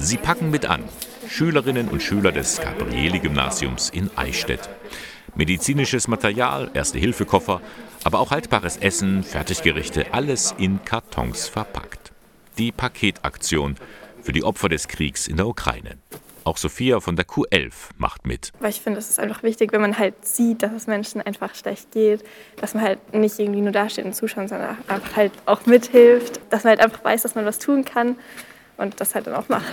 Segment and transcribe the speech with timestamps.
[0.00, 0.84] Sie packen mit an.
[1.28, 4.68] Schülerinnen und Schüler des Gabrieli-Gymnasiums in Eichstätt.
[5.34, 7.60] Medizinisches Material, Erste-Hilfe-Koffer,
[8.04, 12.12] aber auch haltbares Essen, Fertiggerichte, alles in Kartons verpackt.
[12.58, 13.74] Die Paketaktion
[14.22, 15.98] für die Opfer des Kriegs in der Ukraine.
[16.44, 18.52] Auch Sophia von der Q11 macht mit.
[18.60, 21.54] Weil ich finde, es ist einfach wichtig, wenn man halt sieht, dass es Menschen einfach
[21.56, 22.24] schlecht geht,
[22.56, 26.62] dass man halt nicht irgendwie nur dasteht und zuschaut, sondern einfach halt auch mithilft, dass
[26.62, 28.16] man halt einfach weiß, dass man was tun kann
[28.78, 29.72] und das halt dann auch macht.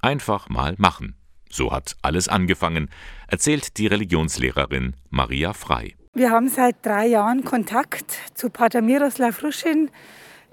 [0.00, 1.16] Einfach mal machen.
[1.50, 2.88] So hat alles angefangen,
[3.28, 5.96] erzählt die Religionslehrerin Maria Frei.
[6.14, 9.90] Wir haben seit drei Jahren Kontakt zu Pater Miroslav Ruschin,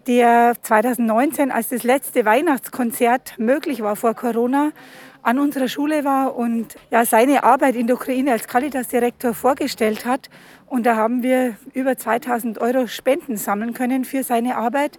[0.08, 4.72] der 2019, als das letzte Weihnachtskonzert möglich war vor Corona,
[5.22, 10.30] an unserer Schule war und ja, seine Arbeit in der Ukraine als Caritas-Direktor vorgestellt hat.
[10.66, 14.98] Und da haben wir über 2000 Euro Spenden sammeln können für seine Arbeit.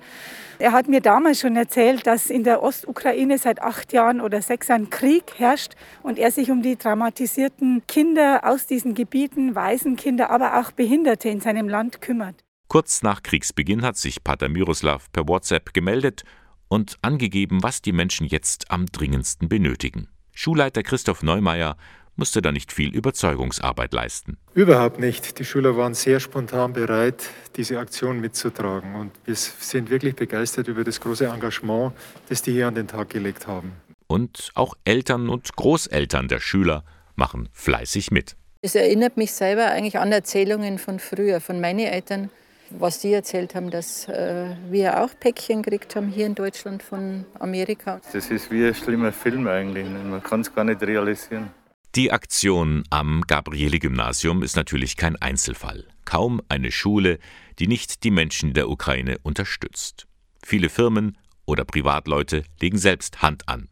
[0.59, 4.69] Er hat mir damals schon erzählt, dass in der Ostukraine seit acht Jahren oder sechs
[4.69, 10.59] Jahren Krieg herrscht und er sich um die traumatisierten Kinder aus diesen Gebieten, Waisenkinder, aber
[10.59, 12.35] auch Behinderte in seinem Land kümmert.
[12.71, 16.23] Kurz nach Kriegsbeginn hat sich Pater Miroslav per WhatsApp gemeldet
[16.69, 20.07] und angegeben, was die Menschen jetzt am dringendsten benötigen.
[20.33, 21.77] Schulleiter Christoph Neumeier
[22.15, 24.39] musste da nicht viel Überzeugungsarbeit leisten.
[24.55, 25.41] Überhaupt nicht.
[25.41, 28.95] Die Schüler waren sehr spontan bereit, diese Aktion mitzutragen.
[28.95, 31.93] Und wir sind wirklich begeistert über das große Engagement,
[32.29, 33.73] das die hier an den Tag gelegt haben.
[34.07, 36.85] Und auch Eltern und Großeltern der Schüler
[37.17, 38.37] machen fleißig mit.
[38.63, 42.31] Es erinnert mich selber eigentlich an Erzählungen von früher, von meinen Eltern,
[42.71, 47.25] was die erzählt haben, dass äh, wir auch Päckchen gekriegt haben hier in Deutschland von
[47.39, 48.01] Amerika.
[48.13, 49.87] Das ist wie ein schlimmer Film eigentlich.
[49.87, 51.51] Man kann es gar nicht realisieren.
[51.97, 55.89] Die Aktion am Gabrieli-Gymnasium ist natürlich kein Einzelfall.
[56.05, 57.19] Kaum eine Schule,
[57.59, 60.07] die nicht die Menschen der Ukraine unterstützt.
[60.45, 63.69] Viele Firmen oder Privatleute legen selbst Hand an.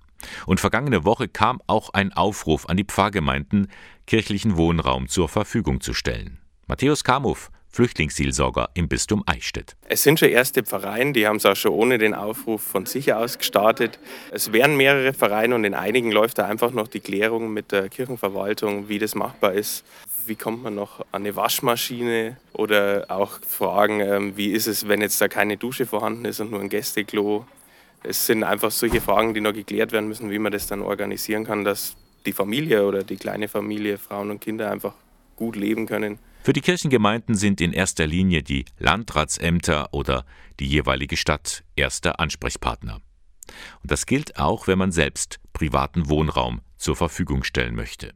[0.46, 3.68] Und vergangene Woche kam auch ein Aufruf an die Pfarrgemeinden,
[4.06, 6.40] kirchlichen Wohnraum zur Verfügung zu stellen.
[6.66, 9.76] Matthäus Kamuff Flüchtlingsseelsorger im Bistum Eichstätt.
[9.88, 13.12] Es sind schon erste Vereine, die haben es auch schon ohne den Aufruf von sich
[13.12, 13.98] aus gestartet.
[14.32, 17.88] Es wären mehrere Vereine und in einigen läuft da einfach noch die Klärung mit der
[17.88, 19.84] Kirchenverwaltung, wie das machbar ist.
[20.26, 25.00] Wie kommt man noch an eine Waschmaschine oder auch Fragen, ähm, wie ist es, wenn
[25.00, 27.46] jetzt da keine Dusche vorhanden ist und nur ein Gästeklo.
[28.02, 31.44] Es sind einfach solche Fragen, die noch geklärt werden müssen, wie man das dann organisieren
[31.44, 31.96] kann, dass
[32.26, 34.94] die Familie oder die kleine Familie, Frauen und Kinder einfach
[35.36, 36.18] gut leben können.
[36.42, 40.24] Für die Kirchengemeinden sind in erster Linie die Landratsämter oder
[40.60, 43.00] die jeweilige Stadt erster Ansprechpartner.
[43.82, 48.14] Und das gilt auch, wenn man selbst privaten Wohnraum zur Verfügung stellen möchte.